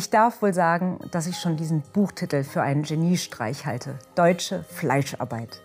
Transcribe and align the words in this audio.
Ich 0.00 0.08
darf 0.08 0.40
wohl 0.40 0.54
sagen, 0.54 0.98
dass 1.10 1.26
ich 1.26 1.36
schon 1.36 1.58
diesen 1.58 1.82
Buchtitel 1.82 2.42
für 2.42 2.62
einen 2.62 2.84
Geniestreich 2.84 3.66
halte. 3.66 3.98
Deutsche 4.14 4.62
Fleischarbeit. 4.62 5.60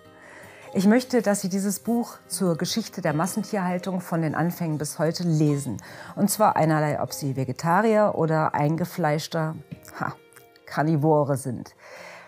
Ich 0.73 0.87
möchte, 0.87 1.21
dass 1.21 1.39
Sie 1.39 1.47
dieses 1.47 1.79
Buch 1.79 2.17
zur 2.27 2.57
Geschichte 2.57 3.01
der 3.01 3.13
Massentierhaltung 3.13 4.01
von 4.01 4.21
den 4.21 4.35
Anfängen 4.35 4.77
bis 4.77 4.99
heute 4.99 5.23
lesen. 5.23 5.81
Und 6.17 6.29
zwar 6.29 6.57
einerlei, 6.57 7.01
ob 7.01 7.13
Sie 7.13 7.37
Vegetarier 7.37 8.11
oder 8.15 8.53
eingefleischter 8.53 9.55
ha, 10.01 10.13
Karnivore 10.65 11.37
sind. 11.37 11.73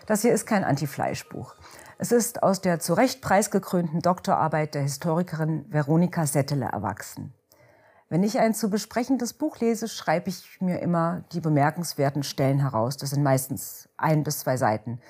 Das 0.06 0.22
hier 0.22 0.32
ist 0.32 0.46
kein 0.46 0.64
Anti-Fleisch-Buch. 0.64 1.56
Es 1.98 2.10
ist 2.10 2.42
aus 2.42 2.62
der 2.62 2.80
zu 2.80 2.94
Recht 2.94 3.20
preisgekrönten 3.20 4.00
Doktorarbeit 4.00 4.74
der 4.74 4.80
Historikerin 4.80 5.66
Veronika 5.68 6.24
Settele 6.24 6.70
erwachsen. 6.72 7.34
Wenn 8.08 8.22
ich 8.22 8.38
ein 8.38 8.54
zu 8.54 8.70
besprechendes 8.70 9.34
Buch 9.34 9.58
lese, 9.58 9.88
schreibe 9.88 10.30
ich 10.30 10.60
mir 10.60 10.80
immer 10.80 11.24
die 11.32 11.40
bemerkenswerten 11.40 12.22
Stellen 12.22 12.60
heraus. 12.60 12.96
Das 12.96 13.10
sind 13.10 13.22
meistens 13.22 13.88
ein 13.96 14.24
bis 14.24 14.40
zwei 14.40 14.56
Seiten. 14.56 15.00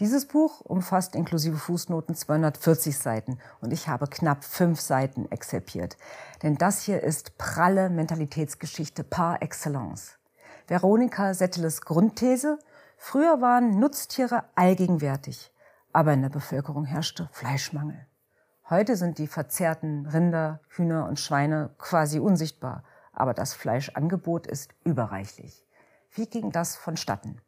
Dieses 0.00 0.26
Buch 0.26 0.60
umfasst 0.60 1.14
inklusive 1.14 1.56
Fußnoten 1.56 2.14
240 2.14 2.98
Seiten 2.98 3.38
und 3.60 3.72
ich 3.72 3.88
habe 3.88 4.06
knapp 4.06 4.44
fünf 4.44 4.80
Seiten 4.80 5.30
exerpiert. 5.30 5.96
Denn 6.42 6.56
das 6.56 6.82
hier 6.82 7.02
ist 7.02 7.38
pralle 7.38 7.90
Mentalitätsgeschichte 7.90 9.04
par 9.04 9.42
excellence. 9.42 10.18
Veronika 10.66 11.32
Setteles 11.34 11.82
Grundthese, 11.82 12.58
früher 12.98 13.40
waren 13.40 13.78
Nutztiere 13.78 14.44
allgegenwärtig 14.54 15.50
aber 15.96 16.12
in 16.12 16.20
der 16.20 16.28
Bevölkerung 16.28 16.84
herrschte 16.84 17.30
Fleischmangel. 17.32 18.06
Heute 18.68 18.96
sind 18.96 19.18
die 19.18 19.28
verzehrten 19.28 20.06
Rinder, 20.06 20.58
Hühner 20.70 21.06
und 21.06 21.20
Schweine 21.20 21.70
quasi 21.78 22.18
unsichtbar, 22.18 22.82
aber 23.12 23.32
das 23.32 23.54
Fleischangebot 23.54 24.48
ist 24.48 24.74
überreichlich. 24.82 25.64
Wie 26.10 26.26
ging 26.26 26.50
das 26.50 26.74
vonstatten? 26.74 27.40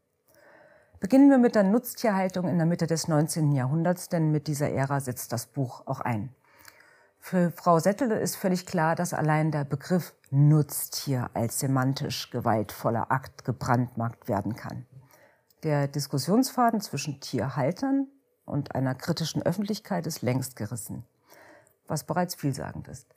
Beginnen 1.01 1.29
wir 1.29 1.39
mit 1.39 1.57
der 1.57 1.65
Nutztierhaltung 1.65 2.47
in 2.47 2.57
der 2.57 2.69
Mitte 2.69 2.87
des 2.87 3.09
19. 3.09 3.51
Jahrhunderts, 3.51 4.09
denn 4.09 4.31
mit 4.31 4.47
dieser 4.47 4.71
Ära 4.71 5.01
setzt 5.01 5.33
das 5.33 5.47
Buch 5.47 5.83
auch 5.87 6.01
ein. 6.01 6.33
Für 7.19 7.51
Frau 7.51 7.81
Settele 7.81 8.21
ist 8.21 8.37
völlig 8.37 8.65
klar, 8.65 8.95
dass 8.95 9.13
allein 9.13 9.51
der 9.51 9.65
Begriff 9.65 10.15
Nutztier 10.31 11.31
als 11.35 11.59
semantisch 11.59 12.31
gewaltvoller 12.31 13.11
Akt 13.11 13.45
gebrandmarkt 13.45 14.29
werden 14.29 14.55
kann. 14.55 14.87
Der 15.65 15.89
Diskussionsfaden 15.89 16.81
zwischen 16.81 17.21
Tierhaltern 17.21 18.07
und 18.49 18.75
einer 18.75 18.95
kritischen 18.95 19.43
Öffentlichkeit 19.43 20.07
ist 20.07 20.23
längst 20.23 20.57
gerissen, 20.57 21.05
was 21.87 22.05
bereits 22.05 22.35
vielsagend 22.35 22.89
ist. 22.89 23.15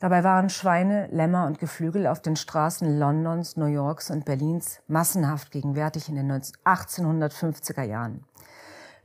Dabei 0.00 0.22
waren 0.22 0.50
Schweine, 0.50 1.06
Lämmer 1.06 1.46
und 1.46 1.58
Geflügel 1.58 2.06
auf 2.06 2.20
den 2.20 2.36
Straßen 2.36 2.98
Londons, 2.98 3.56
New 3.56 3.66
Yorks 3.66 4.10
und 4.10 4.24
Berlins 4.24 4.80
massenhaft 4.86 5.50
gegenwärtig 5.50 6.08
in 6.08 6.16
den 6.16 6.30
1850er 6.30 7.84
Jahren. 7.84 8.24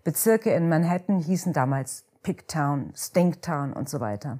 Bezirke 0.03 0.51
in 0.51 0.67
Manhattan 0.67 1.19
hießen 1.19 1.53
damals 1.53 2.03
Pigtown, 2.23 2.91
Stinktown 2.95 3.73
und 3.73 3.87
so 3.87 3.99
weiter. 3.99 4.39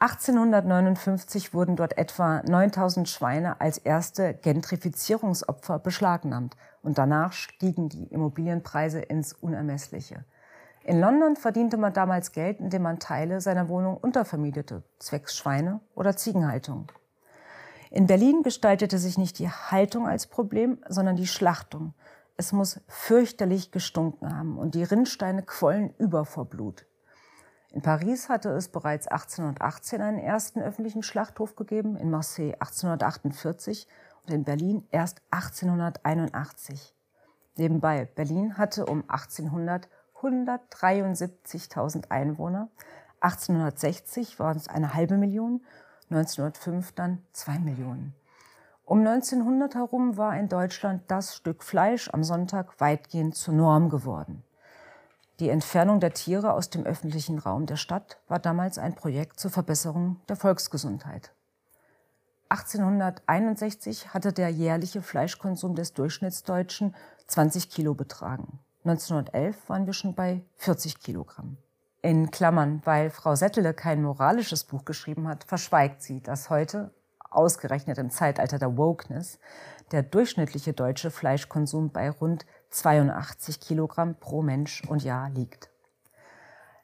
1859 0.00 1.52
wurden 1.52 1.76
dort 1.76 1.98
etwa 1.98 2.42
9000 2.42 3.06
Schweine 3.06 3.60
als 3.60 3.76
erste 3.76 4.32
Gentrifizierungsopfer 4.32 5.78
beschlagnahmt 5.78 6.56
und 6.80 6.96
danach 6.96 7.34
stiegen 7.34 7.90
die 7.90 8.04
Immobilienpreise 8.04 9.00
ins 9.00 9.34
Unermessliche. 9.34 10.24
In 10.84 11.00
London 11.00 11.36
verdiente 11.36 11.76
man 11.76 11.92
damals 11.92 12.32
Geld, 12.32 12.60
indem 12.60 12.80
man 12.80 12.98
Teile 12.98 13.42
seiner 13.42 13.68
Wohnung 13.68 13.98
untervermietete, 13.98 14.82
zwecks 14.98 15.36
Schweine- 15.36 15.80
oder 15.94 16.16
Ziegenhaltung. 16.16 16.90
In 17.90 18.06
Berlin 18.06 18.42
gestaltete 18.42 18.96
sich 18.96 19.18
nicht 19.18 19.38
die 19.38 19.50
Haltung 19.50 20.08
als 20.08 20.26
Problem, 20.26 20.78
sondern 20.88 21.16
die 21.16 21.26
Schlachtung. 21.26 21.92
Es 22.38 22.52
muss 22.52 22.80
fürchterlich 22.88 23.70
gestunken 23.70 24.34
haben 24.34 24.56
und 24.56 24.74
die 24.74 24.84
Rinnsteine 24.84 25.42
quollen 25.42 25.92
über 25.98 26.24
vor 26.24 26.46
Blut. 26.46 26.86
In 27.72 27.82
Paris 27.82 28.28
hatte 28.28 28.50
es 28.50 28.68
bereits 28.68 29.06
1818 29.06 30.02
einen 30.02 30.18
ersten 30.18 30.60
öffentlichen 30.60 31.02
Schlachthof 31.02 31.54
gegeben, 31.54 31.96
in 31.96 32.10
Marseille 32.10 32.54
1848 32.54 33.86
und 34.26 34.34
in 34.34 34.44
Berlin 34.44 34.86
erst 34.90 35.22
1881. 35.30 36.94
Nebenbei, 37.56 38.06
Berlin 38.06 38.58
hatte 38.58 38.86
um 38.86 39.04
1800 39.08 39.88
173.000 40.22 42.10
Einwohner. 42.10 42.68
1860 43.20 44.38
waren 44.38 44.56
es 44.56 44.68
eine 44.68 44.94
halbe 44.94 45.16
Million, 45.16 45.64
1905 46.10 46.92
dann 46.92 47.22
zwei 47.32 47.58
Millionen. 47.58 48.14
Um 48.84 49.06
1900 49.06 49.74
herum 49.74 50.16
war 50.16 50.36
in 50.36 50.48
Deutschland 50.48 51.02
das 51.08 51.36
Stück 51.36 51.62
Fleisch 51.62 52.10
am 52.12 52.24
Sonntag 52.24 52.80
weitgehend 52.80 53.36
zur 53.36 53.54
Norm 53.54 53.88
geworden. 53.88 54.42
Die 55.40 55.48
Entfernung 55.48 56.00
der 56.00 56.12
Tiere 56.12 56.52
aus 56.52 56.68
dem 56.68 56.84
öffentlichen 56.84 57.38
Raum 57.38 57.64
der 57.64 57.76
Stadt 57.76 58.20
war 58.28 58.38
damals 58.38 58.76
ein 58.76 58.94
Projekt 58.94 59.40
zur 59.40 59.50
Verbesserung 59.50 60.20
der 60.28 60.36
Volksgesundheit. 60.36 61.32
1861 62.50 64.12
hatte 64.12 64.34
der 64.34 64.50
jährliche 64.50 65.00
Fleischkonsum 65.00 65.74
des 65.74 65.94
Durchschnittsdeutschen 65.94 66.94
20 67.26 67.70
Kilo 67.70 67.94
betragen. 67.94 68.58
1911 68.84 69.56
waren 69.68 69.86
wir 69.86 69.94
schon 69.94 70.14
bei 70.14 70.42
40 70.56 71.00
Kilogramm. 71.00 71.56
In 72.02 72.30
Klammern, 72.30 72.82
weil 72.84 73.08
Frau 73.08 73.34
Settele 73.34 73.72
kein 73.72 74.02
moralisches 74.02 74.64
Buch 74.64 74.84
geschrieben 74.84 75.26
hat, 75.26 75.44
verschweigt 75.44 76.02
sie, 76.02 76.20
dass 76.20 76.50
heute, 76.50 76.92
ausgerechnet 77.30 77.96
im 77.96 78.10
Zeitalter 78.10 78.58
der 78.58 78.76
Wokeness, 78.76 79.38
der 79.92 80.02
durchschnittliche 80.02 80.74
deutsche 80.74 81.10
Fleischkonsum 81.10 81.90
bei 81.92 82.10
rund 82.10 82.44
82 82.70 83.60
Kilogramm 83.60 84.14
pro 84.14 84.42
Mensch 84.42 84.82
und 84.88 85.02
Jahr 85.02 85.30
liegt. 85.30 85.70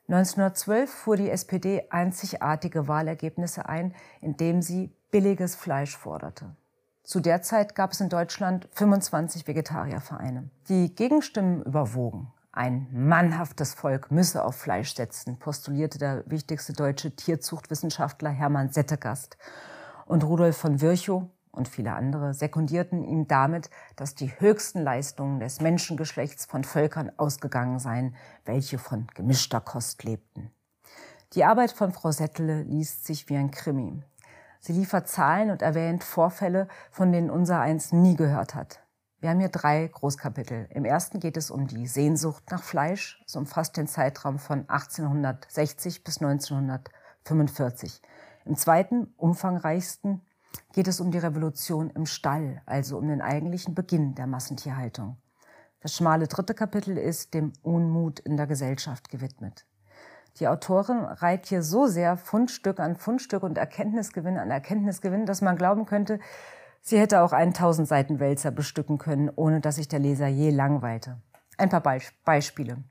1912 0.08 0.90
fuhr 0.90 1.16
die 1.16 1.30
SPD 1.30 1.86
einzigartige 1.90 2.86
Wahlergebnisse 2.86 3.68
ein, 3.68 3.94
indem 4.20 4.62
sie 4.62 4.92
billiges 5.10 5.56
Fleisch 5.56 5.96
forderte. 5.96 6.54
Zu 7.02 7.20
der 7.20 7.42
Zeit 7.42 7.74
gab 7.74 7.92
es 7.92 8.00
in 8.00 8.08
Deutschland 8.08 8.68
25 8.72 9.46
Vegetariervereine. 9.46 10.50
Die 10.68 10.94
Gegenstimmen 10.94 11.62
überwogen. 11.62 12.32
Ein 12.52 12.88
mannhaftes 12.90 13.74
Volk 13.74 14.10
müsse 14.10 14.44
auf 14.44 14.56
Fleisch 14.56 14.94
setzen, 14.94 15.38
postulierte 15.38 15.98
der 15.98 16.24
wichtigste 16.26 16.72
deutsche 16.72 17.14
Tierzuchtwissenschaftler 17.14 18.30
Hermann 18.30 18.70
Settegast. 18.70 19.36
Und 20.06 20.24
Rudolf 20.24 20.56
von 20.56 20.80
Virchow 20.80 21.24
und 21.56 21.68
viele 21.68 21.94
andere 21.94 22.34
sekundierten 22.34 23.04
ihm 23.04 23.26
damit, 23.26 23.70
dass 23.96 24.14
die 24.14 24.38
höchsten 24.38 24.82
Leistungen 24.82 25.40
des 25.40 25.60
Menschengeschlechts 25.60 26.46
von 26.46 26.64
Völkern 26.64 27.10
ausgegangen 27.16 27.78
seien, 27.78 28.14
welche 28.44 28.78
von 28.78 29.06
gemischter 29.14 29.60
Kost 29.60 30.04
lebten. 30.04 30.50
Die 31.32 31.44
Arbeit 31.44 31.72
von 31.72 31.92
Frau 31.92 32.12
Settele 32.12 32.62
liest 32.62 33.04
sich 33.04 33.28
wie 33.28 33.36
ein 33.36 33.50
Krimi. 33.50 34.02
Sie 34.60 34.72
liefert 34.72 35.08
Zahlen 35.08 35.50
und 35.50 35.62
erwähnt 35.62 36.04
Vorfälle, 36.04 36.68
von 36.90 37.12
denen 37.12 37.30
unser 37.30 37.60
eins 37.60 37.92
nie 37.92 38.16
gehört 38.16 38.54
hat. 38.54 38.80
Wir 39.20 39.30
haben 39.30 39.40
hier 39.40 39.48
drei 39.48 39.88
Großkapitel. 39.88 40.68
Im 40.70 40.84
ersten 40.84 41.20
geht 41.20 41.36
es 41.36 41.50
um 41.50 41.66
die 41.66 41.86
Sehnsucht 41.86 42.44
nach 42.50 42.62
Fleisch. 42.62 43.22
Es 43.26 43.34
umfasst 43.34 43.76
den 43.76 43.86
Zeitraum 43.86 44.38
von 44.38 44.68
1860 44.68 46.04
bis 46.04 46.20
1945. 46.20 48.02
Im 48.44 48.56
zweiten, 48.56 49.14
umfangreichsten, 49.16 50.20
geht 50.72 50.88
es 50.88 51.00
um 51.00 51.10
die 51.10 51.18
Revolution 51.18 51.90
im 51.90 52.06
Stall, 52.06 52.62
also 52.66 52.98
um 52.98 53.08
den 53.08 53.20
eigentlichen 53.20 53.74
Beginn 53.74 54.14
der 54.14 54.26
Massentierhaltung. 54.26 55.16
Das 55.80 55.94
schmale 55.94 56.26
dritte 56.26 56.54
Kapitel 56.54 56.98
ist 56.98 57.34
dem 57.34 57.52
Unmut 57.62 58.18
in 58.20 58.36
der 58.36 58.46
Gesellschaft 58.46 59.08
gewidmet. 59.08 59.66
Die 60.38 60.48
Autorin 60.48 60.98
reiht 60.98 61.46
hier 61.46 61.62
so 61.62 61.86
sehr 61.86 62.16
Fundstück 62.16 62.78
an 62.78 62.96
Fundstück 62.96 63.42
und 63.42 63.56
Erkenntnisgewinn 63.56 64.36
an 64.36 64.50
Erkenntnisgewinn, 64.50 65.26
dass 65.26 65.40
man 65.40 65.56
glauben 65.56 65.86
könnte, 65.86 66.18
sie 66.82 66.98
hätte 66.98 67.22
auch 67.22 67.32
einen 67.32 67.54
tausend 67.54 67.88
Seiten 67.88 68.20
Wälzer 68.20 68.50
bestücken 68.50 68.98
können, 68.98 69.30
ohne 69.34 69.60
dass 69.60 69.76
sich 69.76 69.88
der 69.88 69.98
Leser 69.98 70.26
je 70.26 70.50
langweilte. 70.50 71.18
Ein 71.56 71.70
paar 71.70 71.80
Be 71.80 72.00
Beispiele. 72.24 72.84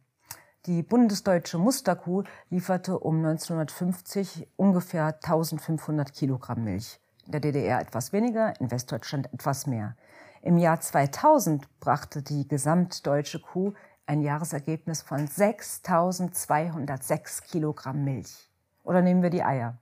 Die 0.66 0.82
bundesdeutsche 0.82 1.60
Musterkuh 1.60 2.24
lieferte 2.50 2.98
um 2.98 3.18
1950 3.18 4.48
ungefähr 4.56 5.20
1500 5.24 6.12
Kilogramm 6.12 6.64
Milch. 6.64 7.00
In 7.26 7.32
der 7.32 7.42
DDR 7.42 7.82
etwas 7.82 8.14
weniger, 8.14 8.54
in 8.60 8.72
Westdeutschland 8.72 9.32
etwas 9.34 9.68
mehr. 9.68 9.96
Im 10.42 10.58
Jahr 10.58 10.80
2000 10.80 11.68
brachte 11.80 12.22
die 12.22 12.48
gesamtdeutsche 12.48 13.40
Kuh 13.40 13.74
ein 14.06 14.22
Jahresergebnis 14.22 15.02
von 15.02 15.28
6.206 15.28 17.44
Kilogramm 17.44 18.04
Milch. 18.04 18.52
Oder 18.84 19.02
nehmen 19.02 19.24
wir 19.24 19.32
die 19.32 19.44
Eier. 19.44 19.80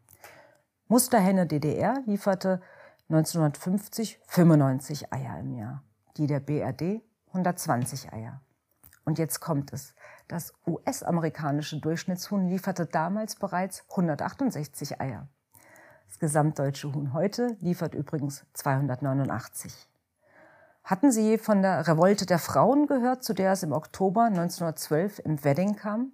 Musterhenne 0.88 1.45
DDR 1.45 2.01
lieferte 2.06 2.62
1950 3.10 4.22
95 4.28 5.12
Eier 5.12 5.40
im 5.40 5.51
Jahr. 5.54 5.84
Die 6.16 6.28
der 6.28 6.40
BRD 6.40 7.01
120 7.28 8.13
Eier. 8.13 8.40
Und 9.04 9.19
jetzt 9.19 9.42
kommt 9.42 9.74
es. 9.74 9.94
Das 10.30 10.54
US-amerikanische 10.66 11.81
Durchschnittshuhn 11.81 12.48
lieferte 12.48 12.86
damals 12.86 13.36
bereits 13.36 13.84
168 13.90 15.01
Eier. 15.01 15.28
Das 16.13 16.19
gesamtdeutsche 16.19 16.94
Huhn 16.94 17.12
heute 17.13 17.57
liefert 17.60 17.95
übrigens 17.95 18.45
289. 18.54 19.89
Hatten 20.83 21.12
Sie 21.12 21.39
von 21.39 21.63
der 21.63 21.88
Revolte 21.88 22.27
der 22.27 22.38
Frauen 22.38 22.86
gehört, 22.86 23.24
zu 23.24 23.33
der 23.33 23.54
es 23.54 23.63
im 23.63 23.71
Oktober 23.71 24.25
1912 24.25 25.18
im 25.25 25.44
Wedding 25.44 25.75
kam? 25.75 26.12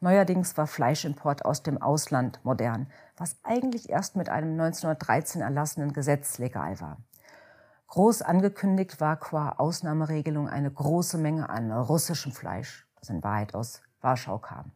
Neuerdings 0.00 0.56
war 0.56 0.66
Fleischimport 0.66 1.44
aus 1.44 1.62
dem 1.62 1.82
Ausland 1.82 2.40
modern, 2.44 2.86
was 3.18 3.36
eigentlich 3.42 3.90
erst 3.90 4.16
mit 4.16 4.30
einem 4.30 4.52
1913 4.52 5.42
erlassenen 5.42 5.92
Gesetz 5.92 6.38
legal 6.38 6.80
war. 6.80 6.96
Groß 7.88 8.22
angekündigt 8.22 9.02
war 9.02 9.18
qua 9.18 9.50
Ausnahmeregelung 9.58 10.48
eine 10.48 10.70
große 10.70 11.18
Menge 11.18 11.50
an 11.50 11.70
russischem 11.70 12.32
Fleisch, 12.32 12.86
das 12.98 13.10
in 13.10 13.22
Wahrheit 13.22 13.54
aus 13.54 13.82
Warschau 14.00 14.38
kam. 14.38 14.72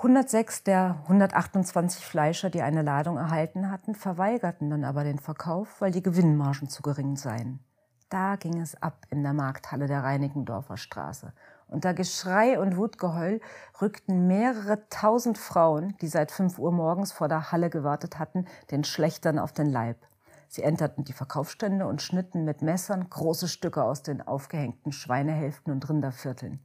106 0.00 0.64
der 0.64 0.96
128 1.02 2.06
Fleischer, 2.06 2.48
die 2.48 2.62
eine 2.62 2.80
Ladung 2.80 3.18
erhalten 3.18 3.70
hatten, 3.70 3.94
verweigerten 3.94 4.70
dann 4.70 4.82
aber 4.82 5.04
den 5.04 5.18
Verkauf, 5.18 5.82
weil 5.82 5.90
die 5.90 6.02
Gewinnmargen 6.02 6.70
zu 6.70 6.80
gering 6.80 7.16
seien. 7.16 7.60
Da 8.08 8.36
ging 8.36 8.58
es 8.62 8.82
ab 8.82 9.04
in 9.10 9.22
der 9.22 9.34
Markthalle 9.34 9.88
der 9.88 10.02
Reinickendorfer 10.02 10.78
Straße. 10.78 11.34
Unter 11.68 11.92
Geschrei 11.92 12.58
und 12.58 12.78
Wutgeheul 12.78 13.42
rückten 13.82 14.26
mehrere 14.26 14.88
tausend 14.88 15.36
Frauen, 15.36 15.94
die 16.00 16.08
seit 16.08 16.32
fünf 16.32 16.58
Uhr 16.58 16.72
morgens 16.72 17.12
vor 17.12 17.28
der 17.28 17.52
Halle 17.52 17.68
gewartet 17.68 18.18
hatten, 18.18 18.46
den 18.70 18.84
Schlechtern 18.84 19.38
auf 19.38 19.52
den 19.52 19.66
Leib. 19.66 19.98
Sie 20.48 20.62
enterten 20.62 21.04
die 21.04 21.12
Verkaufsstände 21.12 21.86
und 21.86 22.00
schnitten 22.00 22.46
mit 22.46 22.62
Messern 22.62 23.10
große 23.10 23.48
Stücke 23.48 23.84
aus 23.84 24.02
den 24.02 24.22
aufgehängten 24.26 24.92
Schweinehälften 24.92 25.70
und 25.74 25.86
Rindervierteln. 25.90 26.58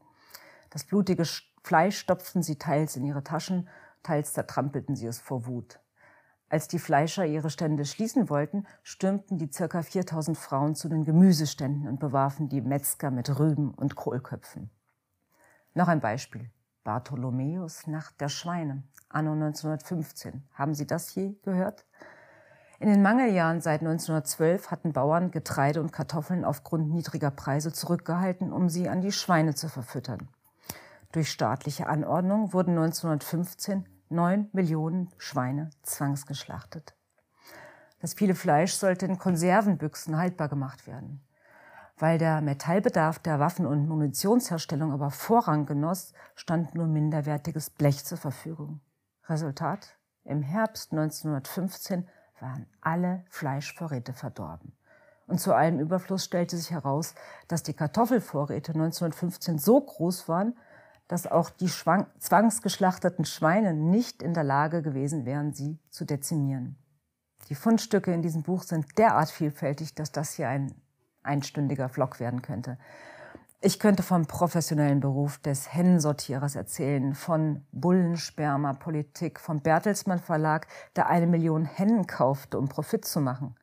Das 0.70 0.86
blutige 0.86 1.26
Fleisch 1.66 1.98
stopften 1.98 2.44
sie 2.44 2.60
teils 2.60 2.96
in 2.96 3.06
ihre 3.06 3.24
Taschen, 3.24 3.68
teils 4.04 4.34
zertrampelten 4.34 4.96
sie 4.96 5.08
es 5.08 5.18
vor 5.18 5.48
Wut. 5.48 5.80
Als 6.48 6.68
die 6.68 6.78
Fleischer 6.78 7.26
ihre 7.26 7.50
Stände 7.50 7.86
schließen 7.86 8.30
wollten, 8.30 8.68
stürmten 8.84 9.40
die 9.40 9.52
circa 9.52 9.82
4000 9.82 10.38
Frauen 10.38 10.76
zu 10.76 10.90
den 10.90 11.06
Gemüseständen 11.06 11.88
und 11.88 12.00
bewarfen 12.00 12.50
die 12.50 12.62
Metzger 12.62 13.10
mit 13.10 13.40
Rüben 13.40 13.74
und 13.74 13.96
Kohlköpfen. 13.96 14.70
Noch 15.74 15.88
ein 15.88 16.02
Beispiel. 16.02 16.52
Bartholomäus 16.84 17.88
Nacht 17.88 18.22
der 18.22 18.30
Schweine, 18.30 18.84
anno 19.10 19.32
1915. 19.32 20.48
Haben 20.54 20.76
Sie 20.76 20.86
das 20.86 21.16
je 21.16 21.34
gehört? 21.42 21.88
In 22.80 22.90
den 22.90 23.02
Mangeljahren 23.02 23.60
seit 23.60 23.82
1912 23.82 24.70
hatten 24.70 24.94
Bauern 24.94 25.32
Getreide 25.32 25.82
und 25.82 25.92
Kartoffeln 25.92 26.46
aufgrund 26.46 26.92
niedriger 26.92 27.32
Preise 27.32 27.74
zurückgehalten, 27.74 28.54
um 28.54 28.70
sie 28.70 28.88
an 28.88 29.02
die 29.02 29.12
Schweine 29.12 29.56
zu 29.56 29.68
verfüttern. 29.68 30.30
Durch 31.16 31.32
staatliche 31.32 31.88
Anordnung 31.88 32.52
wurden 32.52 32.72
1915 32.72 33.88
neun 34.10 34.50
Millionen 34.52 35.14
Schweine 35.18 35.70
zwangsgeschlachtet. 35.82 36.94
Das 38.02 38.16
viele 38.16 38.36
Fleisch 38.36 38.74
sollte 38.74 39.06
in 39.06 39.18
Konservenbüchsen 39.18 40.18
haltbar 40.18 40.50
gemacht 40.50 40.88
werden. 40.88 41.26
Weil 41.98 42.18
der 42.18 42.42
Metallbedarf 42.42 43.20
der 43.20 43.40
Waffen- 43.40 43.66
und 43.66 43.88
Munitionsherstellung 43.88 44.92
aber 44.92 45.10
Vorrang 45.10 45.66
genoss, 45.66 46.12
stand 46.36 46.76
nur 46.76 46.86
minderwertiges 46.86 47.70
Blech 47.70 48.04
zur 48.04 48.18
Verfügung. 48.18 48.82
Resultat? 49.30 49.96
Im 50.26 50.42
Herbst 50.42 50.92
1915 50.92 52.10
waren 52.42 52.68
alle 52.82 53.24
Fleischvorräte 53.30 54.12
verdorben. 54.12 54.74
Und 55.28 55.40
zu 55.40 55.54
allem 55.54 55.80
Überfluss 55.80 56.26
stellte 56.26 56.58
sich 56.58 56.72
heraus, 56.72 57.16
dass 57.48 57.64
die 57.64 57.74
Kartoffelvorräte 57.74 58.74
1915 58.74 59.60
so 59.60 59.80
groß 59.80 60.28
waren, 60.28 60.58
dass 61.08 61.28
auch 61.28 61.50
die 61.50 61.68
zwangsgeschlachteten 61.68 63.26
Schweine 63.26 63.74
nicht 63.74 64.24
in 64.24 64.34
der 64.34 64.44
Lage 64.44 64.82
gewesen 64.82 65.26
wären, 65.26 65.54
sie 65.54 65.80
zu 65.90 66.06
dezimieren. 66.06 66.78
Die 67.50 67.56
Fundstücke 67.56 68.12
in 68.12 68.22
diesem 68.22 68.44
Buch 68.44 68.64
sind 68.64 68.98
derart 68.98 69.30
vielfältig, 69.30 69.94
dass 69.94 70.12
das 70.12 70.34
hier 70.34 70.50
ein 70.50 70.74
einstündiger 71.22 71.90
Vlog 71.90 72.20
werden 72.20 72.42
könnte. 72.42 72.78
Ich 73.62 73.80
könnte 73.80 74.04
vom 74.04 74.28
professionellen 74.28 75.00
Beruf 75.00 75.40
des 75.40 75.74
Hennensortierers 75.74 76.56
erzählen, 76.56 77.16
von 77.16 77.66
Bullensperma-Politik, 77.72 79.40
vom 79.40 79.62
Bertelsmann 79.62 80.20
Verlag, 80.20 80.68
der 80.96 81.08
eine 81.08 81.26
Million 81.26 81.66
Hennen 81.66 82.06
kaufte, 82.06 82.60
um 82.60 82.68
Profit 82.68 83.06
zu 83.06 83.22
machen. 83.22 83.56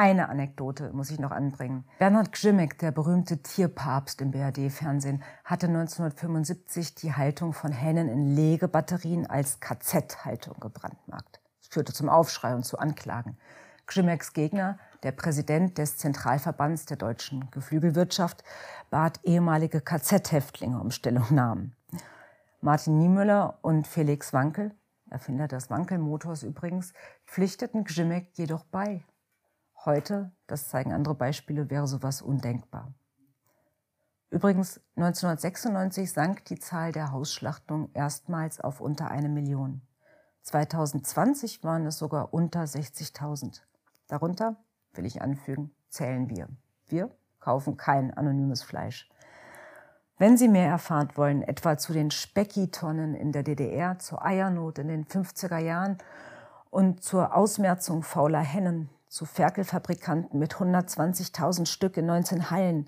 Eine 0.00 0.30
Anekdote 0.30 0.94
muss 0.94 1.10
ich 1.10 1.18
noch 1.18 1.30
anbringen. 1.30 1.84
Bernhard 1.98 2.32
Gzimek, 2.32 2.78
der 2.78 2.90
berühmte 2.90 3.42
Tierpapst 3.42 4.22
im 4.22 4.30
BRD-Fernsehen, 4.30 5.22
hatte 5.44 5.66
1975 5.66 6.94
die 6.94 7.12
Haltung 7.12 7.52
von 7.52 7.70
Hennen 7.70 8.08
in 8.08 8.34
Legebatterien 8.34 9.26
als 9.26 9.60
KZ-Haltung 9.60 10.58
gebrandmarkt. 10.58 11.42
Das 11.58 11.68
führte 11.68 11.92
zum 11.92 12.08
Aufschrei 12.08 12.54
und 12.54 12.64
zu 12.64 12.78
Anklagen. 12.78 13.36
Gzimeks 13.86 14.32
Gegner, 14.32 14.78
der 15.02 15.12
Präsident 15.12 15.76
des 15.76 15.98
Zentralverbands 15.98 16.86
der 16.86 16.96
deutschen 16.96 17.50
Geflügelwirtschaft, 17.50 18.42
bat 18.88 19.20
ehemalige 19.24 19.82
KZ-Häftlinge 19.82 20.80
um 20.80 20.92
Stellungnahmen. 20.92 21.76
Martin 22.62 22.96
Niemöller 22.96 23.58
und 23.60 23.86
Felix 23.86 24.32
Wankel, 24.32 24.74
Erfinder 25.10 25.46
des 25.46 25.68
Wankelmotors 25.68 26.42
übrigens, 26.42 26.94
pflichteten 27.26 27.84
Gzimek 27.84 28.30
jedoch 28.38 28.64
bei. 28.64 29.04
Heute, 29.86 30.30
das 30.46 30.68
zeigen 30.68 30.92
andere 30.92 31.14
Beispiele, 31.14 31.70
wäre 31.70 31.86
sowas 31.86 32.20
undenkbar. 32.20 32.92
Übrigens, 34.28 34.78
1996 34.96 36.12
sank 36.12 36.44
die 36.44 36.58
Zahl 36.58 36.92
der 36.92 37.12
Hausschlachtungen 37.12 37.90
erstmals 37.94 38.60
auf 38.60 38.82
unter 38.82 39.10
eine 39.10 39.30
Million. 39.30 39.80
2020 40.42 41.64
waren 41.64 41.86
es 41.86 41.96
sogar 41.96 42.34
unter 42.34 42.64
60.000. 42.64 43.62
Darunter, 44.06 44.56
will 44.92 45.06
ich 45.06 45.22
anfügen, 45.22 45.74
zählen 45.88 46.28
wir. 46.28 46.48
Wir 46.86 47.10
kaufen 47.38 47.78
kein 47.78 48.12
anonymes 48.12 48.62
Fleisch. 48.62 49.08
Wenn 50.18 50.36
Sie 50.36 50.48
mehr 50.48 50.68
erfahren 50.68 51.08
wollen, 51.14 51.42
etwa 51.42 51.78
zu 51.78 51.94
den 51.94 52.10
Speckitonnen 52.10 53.14
in 53.14 53.32
der 53.32 53.44
DDR, 53.44 53.98
zur 53.98 54.22
Eiernot 54.22 54.78
in 54.78 54.88
den 54.88 55.06
50er 55.06 55.58
Jahren 55.58 55.96
und 56.68 57.02
zur 57.02 57.34
Ausmerzung 57.34 58.02
fauler 58.02 58.42
Hennen, 58.42 58.90
zu 59.10 59.26
Ferkelfabrikanten 59.26 60.38
mit 60.38 60.54
120.000 60.54 61.66
Stück 61.66 61.96
in 61.96 62.06
19 62.06 62.50
Hallen, 62.50 62.86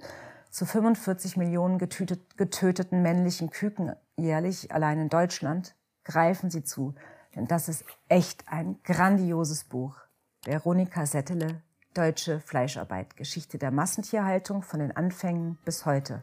zu 0.51 0.65
45 0.65 1.37
Millionen 1.37 1.79
getöteten 1.79 3.03
männlichen 3.03 3.51
Küken 3.51 3.95
jährlich 4.17 4.73
allein 4.73 5.01
in 5.01 5.09
Deutschland, 5.09 5.75
greifen 6.05 6.51
Sie 6.51 6.63
zu, 6.63 6.95
denn 7.35 7.47
das 7.47 7.69
ist 7.69 7.85
echt 8.09 8.45
ein 8.47 8.79
grandioses 8.85 9.65
Buch. 9.65 9.97
Veronika 10.45 11.07
Settele, 11.07 11.63
Deutsche 11.95 12.41
Fleischarbeit, 12.41 13.17
Geschichte 13.17 13.59
der 13.59 13.71
Massentierhaltung 13.71 14.63
von 14.63 14.81
den 14.81 14.97
Anfängen 14.97 15.59
bis 15.65 15.87
heute. 15.87 16.23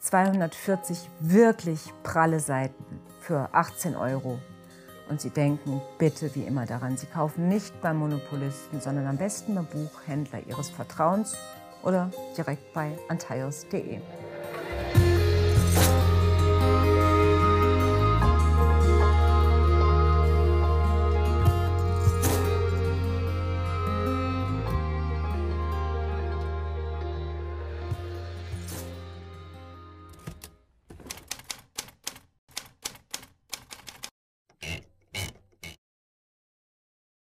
240 0.00 1.10
wirklich 1.20 1.92
pralle 2.02 2.40
Seiten 2.40 3.00
für 3.20 3.52
18 3.52 3.96
Euro. 3.96 4.38
Und 5.10 5.20
Sie 5.20 5.30
denken 5.30 5.82
bitte 5.98 6.32
wie 6.36 6.44
immer 6.44 6.66
daran, 6.66 6.96
Sie 6.96 7.06
kaufen 7.06 7.48
nicht 7.48 7.80
beim 7.82 7.96
Monopolisten, 7.96 8.80
sondern 8.80 9.08
am 9.08 9.16
besten 9.16 9.56
beim 9.56 9.66
Buchhändler 9.66 10.38
Ihres 10.46 10.70
Vertrauens 10.70 11.36
oder 11.82 12.12
direkt 12.36 12.72
bei 12.72 12.96
antaios.de. 13.08 13.98